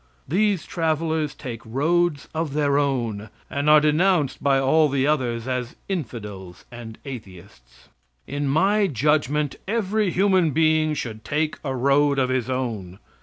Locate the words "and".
3.51-3.69, 6.71-6.97